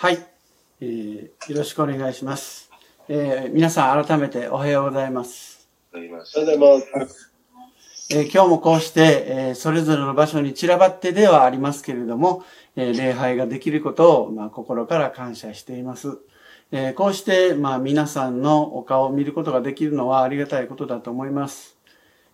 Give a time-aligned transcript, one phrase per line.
[0.00, 0.18] はい、
[0.80, 2.70] えー、よろしくお願いします。
[3.08, 5.68] えー、皆さん改めておはようございます。
[5.92, 7.32] おはようございます。
[8.10, 12.44] えー、今日もこうして、えー、それぞれの場所に散らばってではありますけれども、
[12.76, 16.16] えー、礼拝ができることを、まあ、心から感謝しています。
[16.70, 21.76] えー、こうして、まあ、皆さんのお顔を見ることができるのはありがたいことだと思います。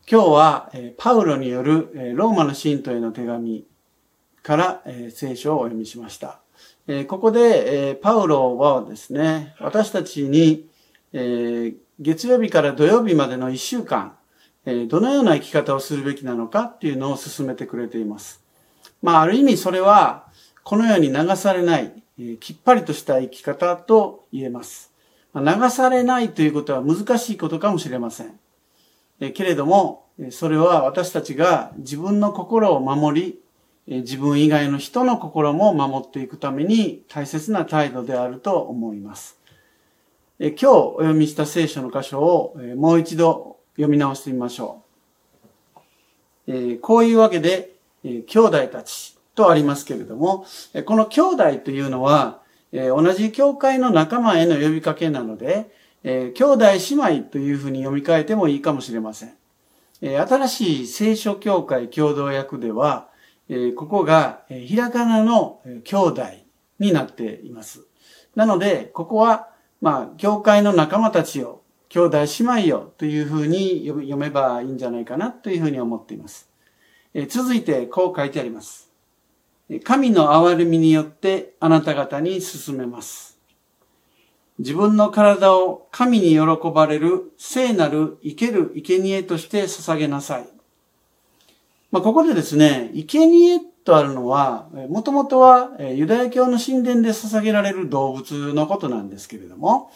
[0.06, 3.64] 今日は、えー、パウロによる、えー、ローマの信徒への手紙
[4.42, 6.43] から、えー、聖書をお読みしました。
[6.86, 10.68] えここで、えパウロはですね、私たちに、
[11.12, 14.16] え月曜日から土曜日までの1週間、
[14.66, 18.42] えどのような生き方をするべきなのかっていうのを進めてくれています。
[19.02, 20.26] まあ、ある意味それは、
[20.62, 24.92] このように流されない、えきっぱりとした生き方と言えます。
[25.34, 28.38] 流されないということは難しいことかもしれません。
[29.20, 33.43] えけれども、それは私たちが自分の心を守り、
[33.86, 39.38] 自分以外の人の心も守っていくために大切な態度であると思います。
[40.38, 44.82] 今日お読みした聖書の箇所をもう一度読み直してみましょ
[46.48, 46.78] う。
[46.80, 50.46] こういうわけで、兄弟たちとありますけれども、
[50.86, 52.40] この兄弟というのは、
[52.72, 55.70] 同じ教会の仲間への呼びかけなので、
[56.02, 59.34] 兄弟姉妹というふうに読み替えてもいいかもしれません。
[60.00, 63.08] 新しい聖書教会共同訳では、
[63.48, 66.22] えここがえひらがなの兄弟
[66.78, 67.86] になっています。
[68.34, 69.48] なので、ここは、
[69.80, 76.48] まあ、教会の仲間たちよ、兄弟姉妹よというふうに読めばいいんじゃないかなというふうに思っています。
[77.12, 78.90] え続いて、こう書いてあります。
[79.84, 83.38] 神の憐れみによってあなた方に進めます。
[84.58, 90.53] 自分の体を神に喜ばれる聖なる生ける生贄として捧げなさい。
[91.94, 99.92] まあ、ここでですね、生贄とあるのは、もともとはユダヤ教の神殿で捧げられる動物のことなんですけれども、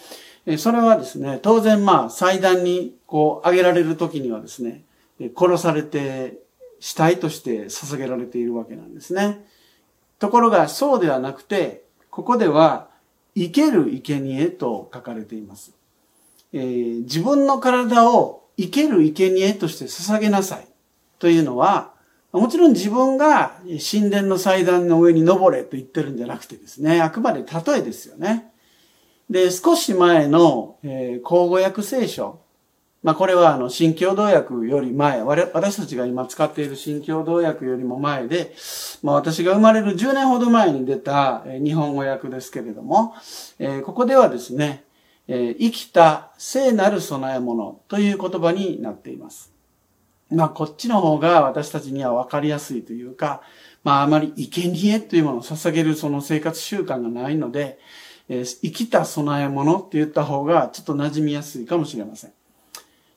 [0.59, 4.85] それはですね、当然まあ祭壇にこう挙げられる時にはですね、
[5.37, 6.39] 殺されて
[6.79, 9.45] 死体として捧げられているわけなんですね。
[10.21, 12.91] ところがそうではなくて、ここでは
[13.35, 15.73] 生ける生贄と書かれています。
[16.53, 20.68] えー、自分の体を生ける生贄として捧げなさい。
[21.19, 21.93] というのは、
[22.33, 23.53] もちろん自分が
[23.91, 28.53] 神殿の祭壇の上に登れと言ってるんじゃなくてですね、あくまで例えですよね。
[29.31, 32.41] で、少し前の、えー、口語訳聖書。
[33.03, 38.55] まあこれはあの、新共同訳より前、私たちが今使っている新共同訳よりも前で、
[39.03, 43.15] まあ私が生まれる10年ほど前に出たえ日本語訳ですけれども、
[43.59, 44.85] えー、ここではですね、
[45.29, 49.58] えー、生きた聖なる備え物という言葉になっています。
[50.31, 53.43] まあ、こっちの方が私たちには分かりやすいというか、
[53.83, 57.79] まあ、あまり生贄というものを捧げるその生活習慣がないので、
[58.29, 62.33] えー、生きた供え物って言った方がちょっと馴染みやすいかもしれません。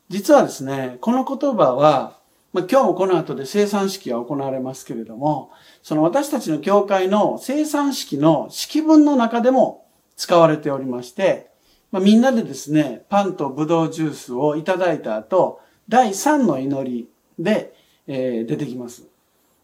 [0.07, 2.19] 実はですね、この言葉は、
[2.53, 5.51] まあ、今日もこの後で生産式が行われますけれども、
[5.83, 9.85] その私たちの教会の生産式の式文の中でも
[10.16, 11.49] 使われておりまして、
[11.91, 15.59] まあ、みんなでですね、パンとブドウジュースをいただいた後、
[15.91, 17.74] 第3の祈りで、
[18.07, 19.03] えー、出てきます。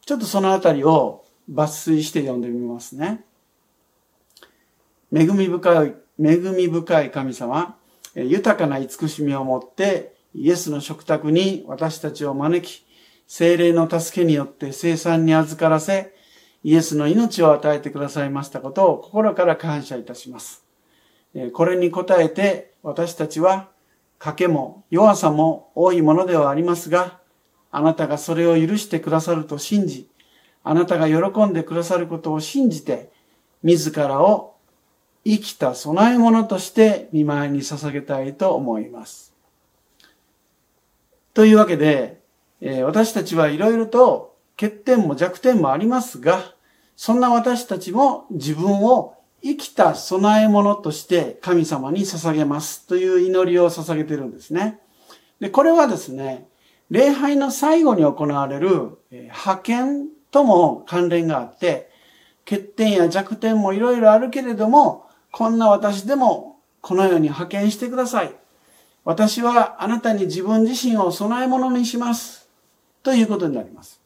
[0.05, 3.23] ちょっとそのあたりを抜粋して読んでみますね。
[5.13, 7.77] 恵み深い、恵み深い神様、
[8.13, 12.85] 豊かな慈しみを持ってイエスの食卓に私たちを招き、
[13.25, 16.13] 精霊の助けによって生産に預からせ、
[16.61, 20.65] イエスの命を与えてくださいましたことを心から感謝いたします。
[21.53, 23.69] これに応えて私たちは
[24.19, 27.19] 賭けも弱さも多いものではありますが、
[27.71, 30.09] あなたがそれを許してくださると信じ、
[30.63, 33.11] あなたが喜んでくださることを信じて、
[33.63, 34.55] 自らを
[35.25, 39.33] 生きた備え物として見舞いに捧げたいと思います。
[41.33, 42.21] というわけで、
[42.61, 46.55] え私たちはいろいろと欠点も弱点もありますが、
[46.95, 49.16] そんな私たちも自分を
[49.47, 54.79] 生きた供え物として神様に捧げますという祈りを捧げてるんですね。
[55.39, 56.49] で、これはですね、
[56.89, 61.89] 礼拝の最後に行われる派遣とも関連があって、
[62.43, 68.35] 欠点や弱点もいろいろあるけれども、こんな私でもこのように派遣してください。
[69.05, 72.49] 私はあなたに自分自身を供え物にします。
[73.01, 74.01] ということになります。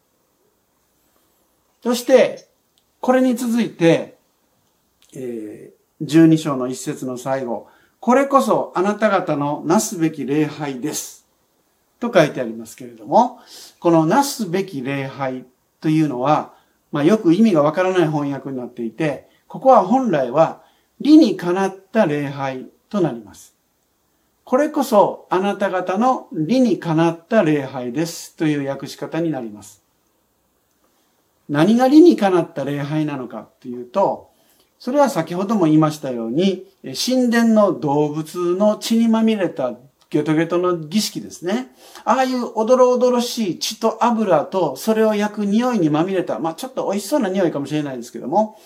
[1.82, 2.48] そして、
[3.00, 4.21] これに続いて、
[5.14, 7.68] えー、12章の一節の最後、
[8.00, 11.28] これこそあなた方のなすべき礼拝です。
[12.00, 13.40] と書いてありますけれども、
[13.80, 15.46] このなすべき礼拝
[15.80, 16.54] というのは、
[16.92, 20.64] まあ、よく意味がわからない翻訳になっていて、ここは本来は
[21.00, 23.56] 理にかなった礼拝となります。
[24.44, 29.84] これこそあなた方の理にかなった礼拝ですという訳し方になります。
[31.48, 34.31] 何が理にかなった礼拝なのかというと、
[34.82, 36.66] それは先ほども言いましたように、
[37.06, 39.76] 神殿の動物の血にまみれた
[40.10, 41.68] ゲトゲトの儀式ですね。
[42.04, 48.58] ああいうおどろおどろしい血と油とそれを焼く匂いにまみれた、まあちょっと美味しそうな匂いかもしれないですけども、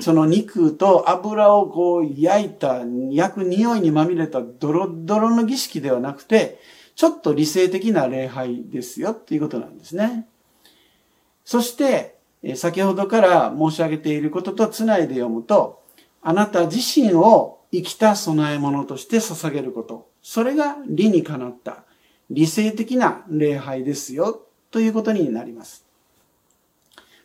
[0.00, 6.60] その肉と油をこう焼いた、焼く匂いにまみれたドロドロの儀式ではなくて、
[6.96, 10.28] ちょっと理性的な礼拝ですよっていうことなんですね。
[11.46, 12.20] そして、
[12.56, 15.82] 先ほどから申し上げていることとつないで読むと、
[16.22, 20.08] あなた自身を生きた供え物として捧げること。
[20.22, 21.84] それが理にかなった
[22.30, 25.84] 理性的な礼拝ですよということになります。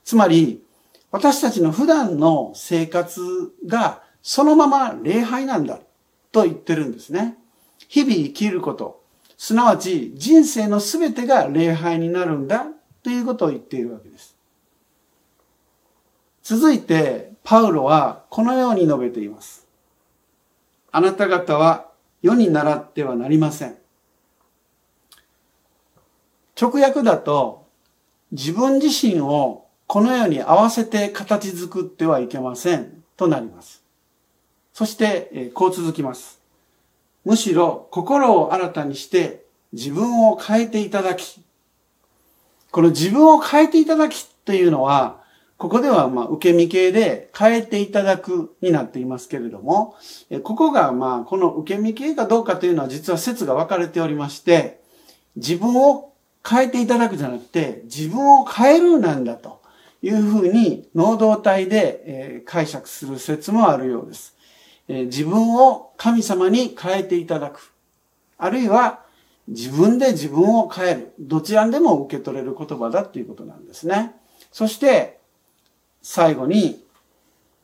[0.04, 0.64] つまり、
[1.12, 3.22] 私たちの普段の生活
[3.66, 5.80] がそのまま礼拝なんだ
[6.32, 7.38] と言ってるんですね。
[7.88, 9.02] 日々生きること、
[9.38, 12.68] すなわち人生の全てが礼拝になるんだ
[13.04, 14.37] ということを言っているわけです。
[16.50, 19.68] 続いて、パウロはこのように述べています。
[20.94, 21.90] あなた方は
[22.22, 23.76] 世に習ってはなりません。
[26.58, 27.68] 直訳だと、
[28.32, 33.84] 自分自身をこのように合わせて形作ってはいけませんとなります。
[34.72, 36.40] そして、こう続きます。
[37.26, 41.42] むしろ心を新たにして自分を変えていただき、
[42.72, 45.27] この自分を変えていただきというのは、
[45.58, 49.96] ここではまあ受け身形で変えていただくになっていますけれども、
[50.44, 54.82] ここがまあこの受け身形かどうかというのは実は説が分かれておりまして、
[55.36, 56.14] 自分を
[56.48, 59.58] 変えていただくじゃなくて、自分を変えるなんだと。
[60.04, 64.36] いうふうに能動体で解釈する説もあるようです。
[64.88, 67.74] 自分を神様に変えていただく。
[68.38, 69.02] あるいは
[69.48, 71.14] 自分で自分を変える。
[71.20, 74.14] どちらでも受け取れる言葉だということなんですね。
[74.52, 75.17] そして
[76.02, 76.84] 最後に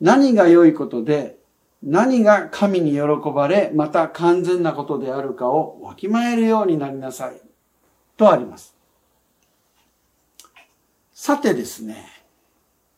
[0.00, 1.38] 何が良いことで
[1.84, 3.00] 何が神に喜
[3.30, 7.40] ばれ、また完全なことであるかをわきまえるようになりなさい。
[8.16, 8.74] とあります。
[11.12, 12.06] さてですね。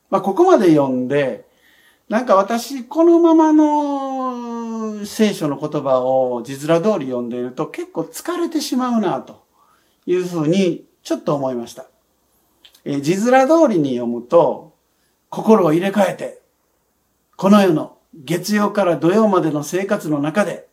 [0.08, 1.46] まあ、ここまで読んで、
[2.08, 9.44] なんか私、このままの聖書の言葉を字面通り読んでいると結構疲れてしまうな、と
[10.06, 11.86] いうふうにちょっと思いました。
[12.84, 14.75] え字面通りに読むと、
[15.36, 16.40] 心を入れ替えて、
[17.36, 20.66] この世の月曜から土曜までの生活の中で、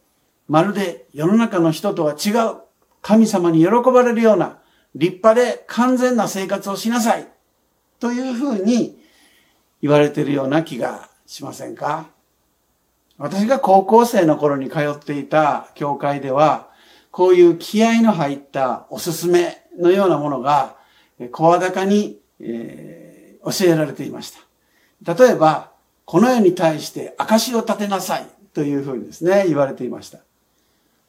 [0.48, 2.62] まるで世の中の人とは違う、
[3.02, 4.60] 神様に喜ばれるような
[4.96, 7.28] 立派で完全な生活をしなさい。
[8.00, 8.98] というふうに
[9.82, 12.06] 言われているような気がしませんか？
[13.18, 16.70] 私が高校生の頃に通っていた教会では、
[17.12, 20.78] こういう気合の入ったおすすめのようなものが、
[21.34, 24.40] 声高に、えー、教えられていました。
[25.06, 25.72] 例えば、
[26.06, 30.20] この世に対して証を立てなさいというふうにですね、言われていました。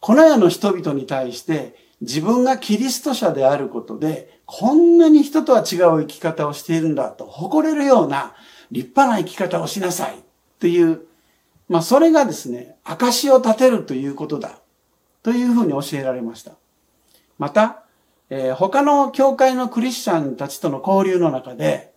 [0.00, 8.34] この世の人々に対して自分がキリスト者であることで、こんなに人とは違う生き方をしているんだと誇れるような
[8.70, 10.16] 立派な生き方をしなさい
[10.60, 11.06] という、
[11.68, 14.58] まあそれがですね、証を立てるということだ
[15.22, 16.52] というふうに教えられました。
[17.38, 17.84] また、
[18.28, 21.93] えー、他の教会のクリスチャンたちとの交流の中で、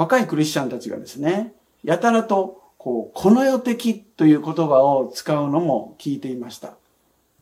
[0.00, 1.52] 若いクリスチャンたちがですね、
[1.84, 6.72] やたらと、こう、この世的という言葉を使うのも聞いていました。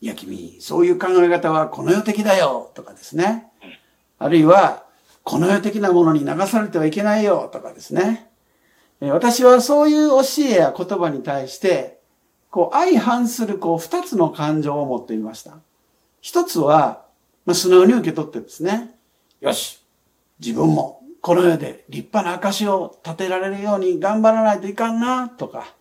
[0.01, 3.47] いや君、そういう考え方はこの世的だよとかですね。
[4.19, 4.83] あるいは、
[5.23, 8.29] この世的なものに流されてはいけないよとかですね。
[9.03, 12.01] 私はそういう教えや言葉に対して、
[12.51, 15.59] こう相反するこう二つの感情を持っていました。
[16.21, 17.05] 一つは、
[17.47, 18.97] まあ、素直に受け取ってですね、
[19.41, 19.81] よし、
[20.41, 25.75] 自分もこの世で立派な証を立てられるように頑張らないといかんな、とか、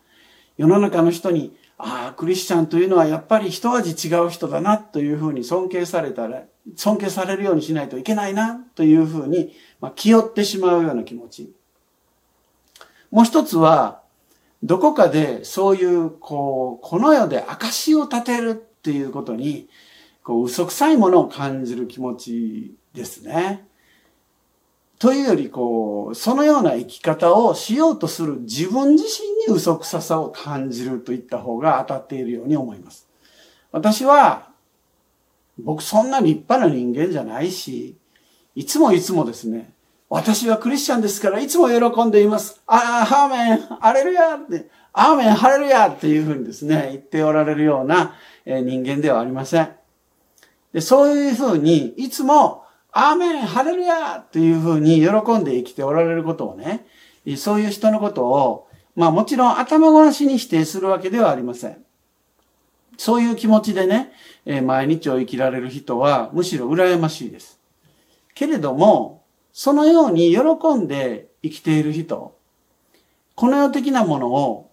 [0.57, 6.43] 世の中の人に、ああ、クリスチャンというのはやっぱり一味違う人だな、というふうに尊敬されたら、
[6.75, 11.53] 尊敬されるようにしないといけないな、というふうに、まあ、気負ってしまうような気持ち。
[13.11, 14.01] もう一つは、
[14.63, 19.69] どこかでそういう、こう、この世で証を立てるっていうことに、
[20.23, 23.67] こう、嘘くさいものを感じる気持ちですね。
[24.99, 33.07] というより、こう、そのような生き方をしようとする自分自身に嘘くささを感じるといった方が当たっているように思います。
[33.71, 34.49] 私は、
[35.59, 37.95] 僕そんな立派な人間じゃないし、
[38.55, 39.71] いつもいつもですね、
[40.09, 42.61] 私はクリスチャンですからいつも喜んでいます。
[42.65, 49.69] ああ、ハーメン、アレルヤって、アーメン、ハレルヤっていうふうにですね、言っておられるような人間ではありません。
[50.73, 56.85] でそういうふうに、いつも、アーメン、ハレルヤっていうふうに喜んで生きておられることをね、
[57.35, 61.83] そういう人のことを、まあもちろん頭ごなしに否定するわけではありません。
[62.97, 64.11] そういう気持ちでね、
[64.63, 67.59] 毎日を生きられる人はむしろ羨ましいです。
[68.33, 72.35] けれども、そのように喜んで生きている人、
[73.35, 74.71] この世的なものを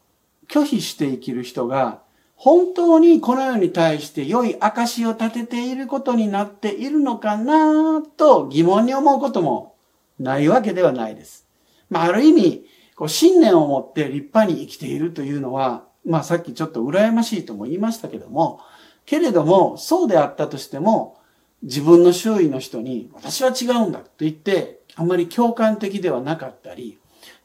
[0.49, 2.04] 拒否して生きる人が、
[2.37, 9.77] 本当にこの世に対して良い証を立てていることになっているのかなと疑問に思うことも
[10.19, 11.47] ないわけではないです。
[11.91, 18.61] まあ、ある意味、こう信念を持って立派に生きているというのは、まあさっきちょっと羨ましいとも言いましたけども、
[19.07, 21.19] けれども、そうであったとしても、
[21.63, 26.99] 自分の周囲の人に、私は違うんだと言って、あんまり共感的ではなかったり、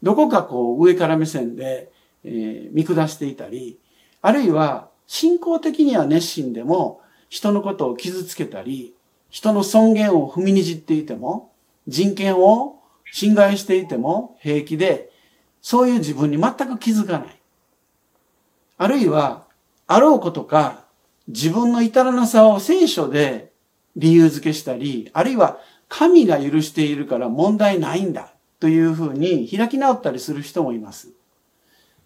[0.03, 1.91] どこかこう上から目線で、
[2.23, 3.79] えー、見下していたり、
[4.21, 8.93] あるいは信仰的には熱心でも、人のことを傷つけたり、
[9.29, 11.51] 人の尊厳を踏みにじっていても、
[11.87, 12.79] 人権を
[13.11, 15.09] 侵害していても平気で、
[15.61, 17.39] そういう自分に全く気づかない。
[18.77, 19.45] あるいは、
[19.87, 20.85] あろうことか、
[21.27, 23.51] 自分の至らなさを聖書で
[23.95, 31.09] 理由付けしたり、あるいは神が許しているから問題ないんだというふうに開き直ったりする人もいます。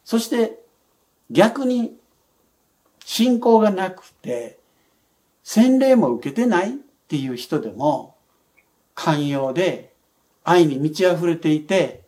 [0.05, 0.59] そして
[1.29, 1.95] 逆に
[3.05, 4.59] 信仰がなくて
[5.43, 6.73] 洗礼も受けてないっ
[7.07, 8.15] ていう人でも
[8.95, 9.93] 寛容で
[10.43, 12.03] 愛に満ち溢れていて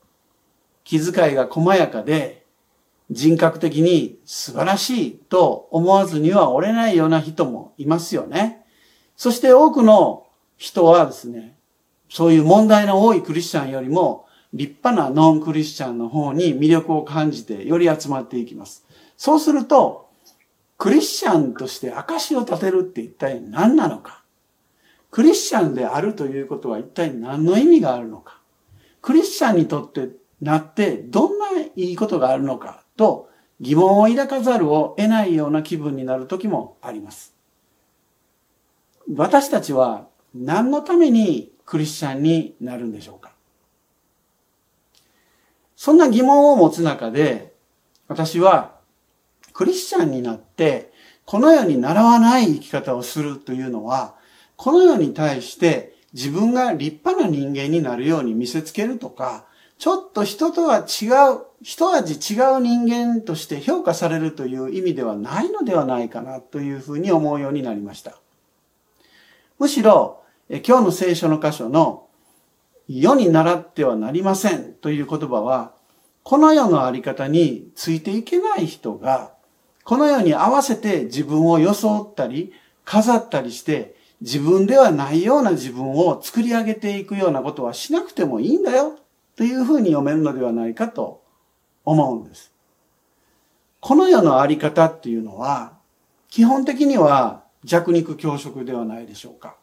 [0.83, 2.45] 気遣いが細やかで
[3.11, 8.65] 人格的に素晴らしいと思わずには折れないような人もいますよね。
[9.15, 10.25] そして多くの
[10.57, 11.55] 人はですね、
[12.09, 18.85] そういう問題の多いクリスチャンよりも立派なノンクリスチャンの方に魅力を感じてより集まっていきます。
[19.17, 20.04] そうすると、
[20.77, 24.23] クリスチャンとして証を立てるって一体何なのか。
[25.11, 28.41] クリスチャンであるということは一体何の意味があるのか。
[29.01, 30.09] クリスチャンにとって
[30.41, 33.29] なってどんないいことがあるのかと
[33.61, 37.33] 疑問を抱かざるを得ないような気分になる時もあります。
[39.13, 43.31] 私たちは何のためにクリスチャンになるんでしょうか。
[45.75, 47.53] そんな疑問を持つ中で、
[48.07, 48.74] 私は
[49.55, 50.91] クリスチャンになって、
[51.23, 54.15] この世に習わない生き方をするというのは、
[54.57, 59.45] この世に対して自分が立派な人間になるように見せつけるとか、
[59.77, 68.19] ちょっと人とは違う、一味違う人間として評価されるという意味ではないのではないかなというふうに思うようになりました。
[69.57, 72.07] むしろ、今日の聖書の箇所の
[72.89, 75.71] 世に習ってはなりませんという言葉は、
[76.23, 79.34] この世のあり方についていけない人が、
[79.85, 82.51] この世に合わせて自分を装ったり、
[82.83, 88.97] 飾ったりして、自分ではないような自分を作り上げていくようなことはしなくてもいいんだよ
[89.35, 91.21] というふうに読めるのではないかと
[91.85, 92.51] 思うんです。
[93.79, 95.73] この世のあり方っていうのは、
[96.31, 99.55] 基本的には弱肉強食ではないでしょうか。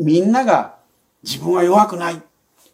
[0.00, 0.78] みんなが
[1.22, 2.20] 自分は弱くない。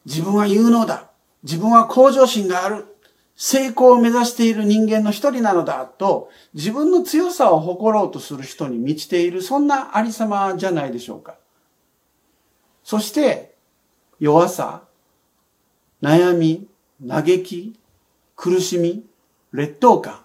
[0.07, 1.11] 自分は有能だ。
[1.43, 2.96] 自分は向上心がある。
[3.37, 11.37] 成功を目指している人間の一人なのだと、自分の強さを誇ろうとする人に満ちている、そんなありさまじゃないでしょうか。
[12.83, 13.55] そして、
[14.19, 14.85] 弱さ、
[16.03, 16.67] 悩み、
[17.07, 17.79] 嘆き、
[18.37, 19.05] 苦しみ、
[19.53, 20.25] 劣等感、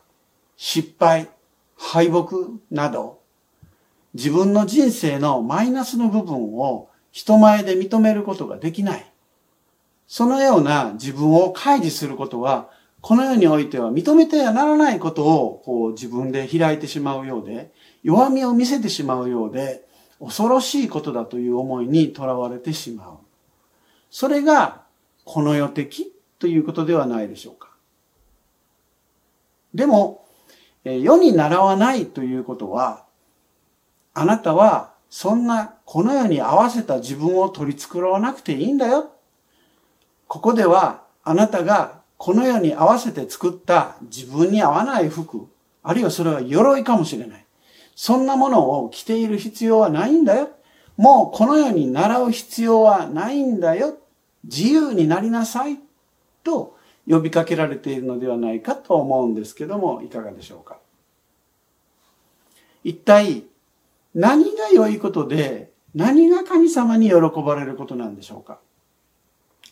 [0.56, 1.30] 失敗、
[1.76, 2.36] 敗北
[2.70, 3.20] など、
[4.14, 9.06] 自分の人生のマイナスの部分を人前で認めることができない。
[10.08, 12.70] そのような自分を開示することは、
[13.02, 17.72] この世においては認めてはならないことをこう自分で開いてしまうようで、
[18.04, 19.88] 弱みを見せてしまうようで、
[20.20, 23.18] 恐ろしいことだという思いにとらわれてしまう。
[24.12, 24.84] それが
[25.26, 27.70] この世的ということではないでしょうか。
[29.74, 30.26] でも、
[30.84, 33.06] 世に習わないということは、
[34.14, 39.12] あなたはそんなこの世に合わせた自分を取り繕わなくていいんだよ。
[40.28, 45.48] ここではあなたがこの世に合わせて作った自分に合わない服、
[45.82, 47.46] あるいはそれは鎧かもしれない。
[47.96, 50.50] そんなものを着ている必要はないんだよ。
[50.98, 53.98] もうこの世に習う必要はないんだよ。
[54.44, 55.80] 自由になりなさい
[56.44, 60.78] と呼びかけられているのではないかと思うんですけども、いかがでしょうか。
[62.84, 63.46] 一体
[64.14, 68.60] 何が良いことで何が神様に喜ばれることなんでしょうか。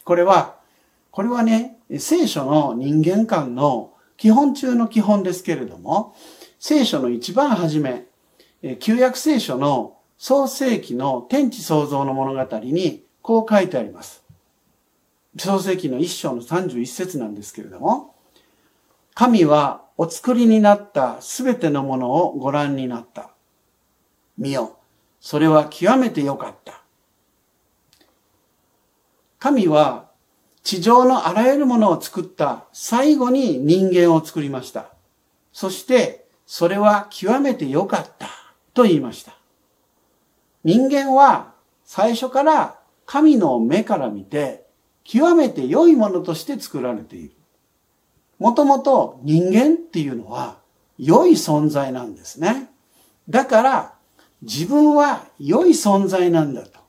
[0.03, 0.55] これは、
[1.11, 6.15] これはね、聖書の人間間の基本中の基本ですけれども、
[6.59, 8.05] 聖書の一番初め、
[8.79, 14.23] 旧約聖書の創世記の天地創造の物語にこう書いてあります。
[15.37, 18.13] 創世記の一章の31節なんですけれども、
[19.15, 23.31] 神はお作りになったすべてのものをご覧になった。
[24.37, 24.77] 見よ。
[25.19, 26.81] それは極めて良かった。
[29.39, 30.08] 神は
[30.63, 34.87] 地上のあらゆるものを作った最後に人間を作りました。
[35.51, 38.27] そしてそれは極めて良かった
[38.73, 39.33] と言いました。
[40.63, 41.53] 人間は
[41.85, 44.65] 最初から神の目から見て
[45.03, 47.31] 極めて良いものとして作られている。
[48.37, 50.59] もともと人間っていうのは
[50.97, 52.69] 良い存在なんですね。
[53.27, 53.93] だから
[54.41, 56.79] 自分は良い存在なんだと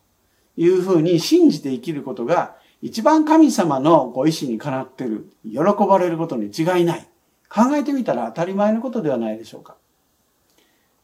[0.56, 7.06] いうふうに信じて生きることが一番神様のご意志にかなってる、喜ばれることに違いない。
[7.48, 9.76] 考えてみたら当たり前のことではないでしょうか。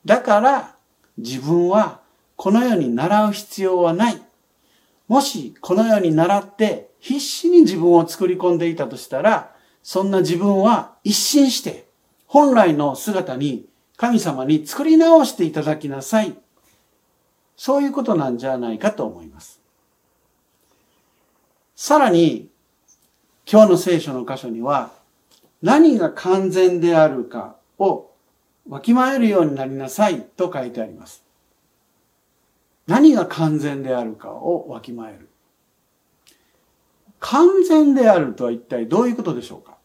[0.05, 0.77] だから
[1.19, 2.01] 自分は
[2.37, 4.23] この世に習う必要はない。
[5.09, 11.89] もしこの世に習って必死に自分を作り込んでいたとしたら、そんな自分は一新して
[12.27, 13.67] 本来の姿に
[13.97, 16.37] 神様に作り直していただきなさい。
[17.57, 19.61] そういうことなんじゃないかと思います。
[21.77, 22.49] さらに、
[23.51, 24.93] 今日の聖書の箇所には、
[25.61, 28.11] 何が完全であるかを
[28.67, 31.23] わきまえるようになりなさいと書いてあります。
[32.87, 35.29] 何が完全であるかをわきまえる。
[37.21, 39.77] 完全であるとは一体どういうことでしょうか？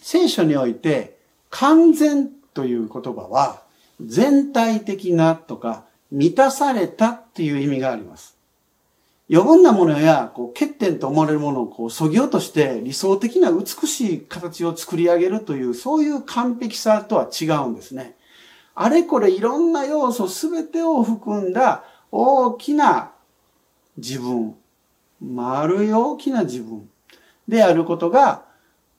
[0.00, 1.18] 聖書において
[1.50, 3.62] 完全という言葉は
[4.00, 8.33] 全体的なとか満たされたっていう意味があります。
[9.30, 18.16] 余分なものやこう欠点と思われるものをこう削ぎ落として理想的な美しい形を作り上げるというそういう完璧さとは違うんですね。
[18.74, 23.12] あれこれいろんな要素すべてを含んだ大きな
[23.96, 24.56] 自分、
[25.22, 26.88] 丸い大きな自分
[27.48, 28.44] であることが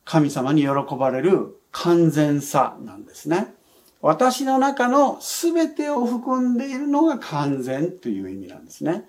[0.05, 3.53] 神様に喜ばれる完全さなんですね。
[4.01, 9.05] 私の中の全てを含んでいるのが完全という意味なんですね。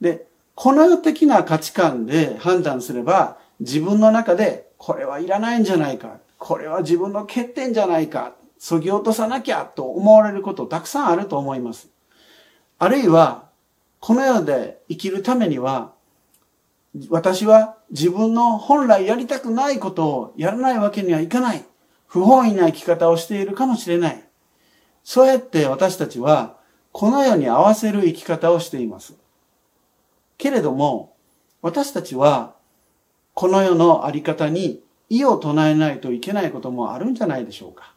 [0.00, 11.88] で、この世的な価値観で判断すれば、自分の中でこれはいらないんじゃないか、これは自分の欠点じゃないか、そぎ落とさなきゃと思われることたくさんあると思います。
[12.78, 13.48] あるいは、
[14.00, 15.92] この世で生きるためには、
[17.08, 21.64] 私は自分の本来やりたくないことをやらないわけにはいかない。
[22.06, 24.22] 不本意な生き方をしているかもしれない。
[25.02, 26.56] そうやって私たちは、
[26.92, 29.14] この世に合わせる生き方をしています。
[30.44, 31.16] けれども、
[31.62, 32.54] 私たちは、
[33.32, 37.94] この世のあり方に異を唱えないといけないこともあるんじゃないでしょうか。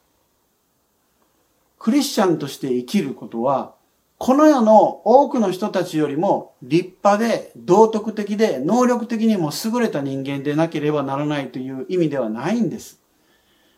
[1.77, 3.73] クリスチャンとして生きることは、
[4.17, 13.01] この世の多くの人たちよりも立派で道徳的で能力的にも優れた人間でなければならないという意味ではないんです。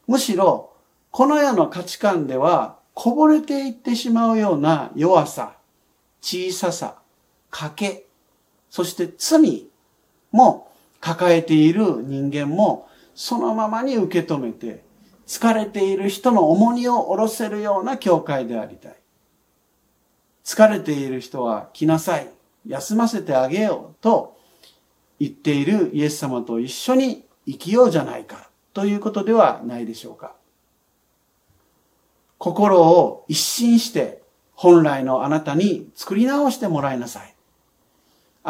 [0.05, 0.73] むしろ、
[1.09, 5.55] この世の価値観ではこぼれていってしまうような弱さ、
[6.21, 6.99] 小ささ、
[7.51, 8.08] 賭け、
[8.69, 9.67] そして罪
[10.31, 14.83] も抱えている人間もそのままに受け止めて、
[15.27, 18.95] 疲れている人の重荷を下ろせるような教会でありたい。
[20.43, 22.29] 疲れている人は来なさい。
[22.65, 24.37] 休ませてあげようと
[25.19, 30.33] 言っているイエス様と一緒に生きようじゃないかということではないでしょうか。
[32.37, 34.21] 心を一新して
[34.53, 37.35] 本来のあなたに作り直してもらいなさい。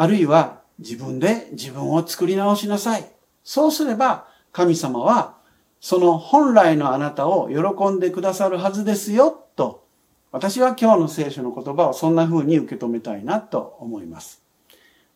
[0.00, 3.04] あるいは自分で自分を作り直しなさい。
[3.44, 5.34] そうすれば神様は
[5.78, 9.84] その本来のあなたを喜んでくださるはずですよと
[10.32, 14.42] 私は今日の聖書の言葉をそんな風に受け止めたいなと思います。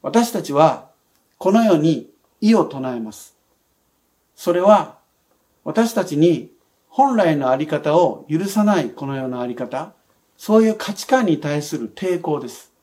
[0.03, 0.91] 私たちは
[1.39, 2.11] この世に
[2.43, 3.35] 意を唱えます。
[4.37, 4.99] それは
[5.65, 6.53] 私たちに
[6.91, 9.95] 本来のあり方を許さないこの世のあり方、
[10.37, 12.74] そういう価値観に対する抵抗です。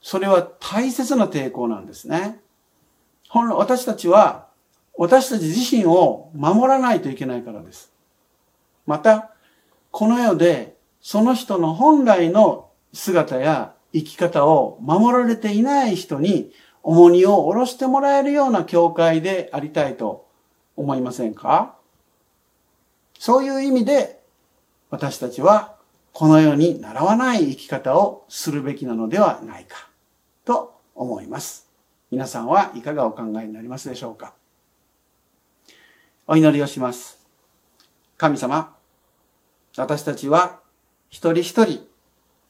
[0.00, 2.40] それは大切な抵抗なんですね。
[3.28, 4.46] 本来私たちは
[4.96, 7.92] 私たち自身を守らないといけないからです。
[8.86, 9.30] また、
[9.90, 20.26] この世でその人の本来の姿や生き方を守られていない人に重荷を下ろしてもらえるような教会でありたいと
[20.76, 21.76] 思いませんか？
[23.18, 24.20] そういう意味で
[24.90, 25.76] 私たちは
[26.12, 29.87] この世に習わない生き方をするべきなのではないか
[30.48, 31.68] と思います。
[32.10, 34.32] 皆さんはいかがお考えになりますでしょうか？
[36.26, 37.18] お祈りをします。
[38.16, 38.74] 神様、
[39.76, 40.60] 私たちは
[41.10, 41.86] 一人一人、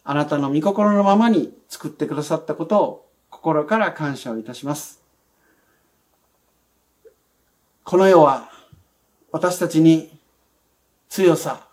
[0.04, 5.02] あなたの御心のままに作ってくださったことを心から感謝をいたします。
[7.82, 8.48] この世は
[9.32, 10.16] 私たちに
[11.08, 11.66] 強さ、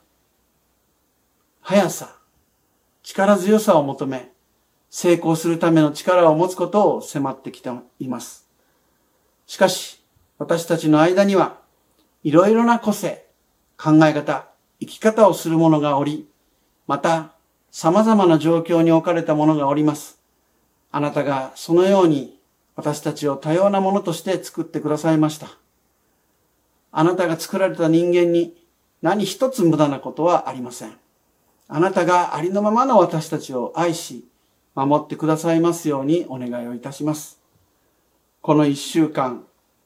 [1.61, 2.15] 速さ、
[3.03, 4.31] 力強さを求め、
[4.97, 8.47] 成功するための力を持つことを迫ってきています。
[9.45, 10.01] しかし、
[10.37, 11.57] 私たちの間には、
[12.23, 13.25] いろいろな個性、
[13.77, 14.47] 考え方、
[14.79, 16.29] 生き方をする者がおり、
[16.87, 17.33] また、
[17.71, 20.17] 様々な状況に置かれた者がおります。
[20.93, 22.39] あなたがそのように
[22.77, 25.49] 私たちを多様なものとして作ってくださいました。
[26.93, 28.55] あなたが作られた人間に
[29.01, 30.97] 何一つ無駄なことはありません。
[31.67, 34.25] あなたがありのままの私たちを愛し、
[34.75, 37.41] 守ってくださいますようにお願いをいたします。
[38.41, 39.45] この一週間、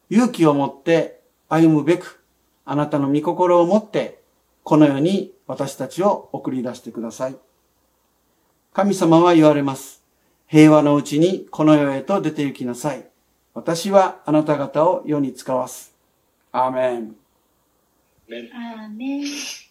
[0.10, 2.24] 勇気を持って歩むべく、
[2.66, 4.20] あなたの御心を持って、
[4.64, 7.38] この世に私たちを送り出してください。
[8.74, 10.04] 神様は言われます。
[10.48, 13.08] 平和のうちにこの世へと出て行きなさい。
[13.54, 15.94] 私はあなた方を世に使わす。
[16.52, 17.16] アーメン。
[18.32, 19.69] アーメン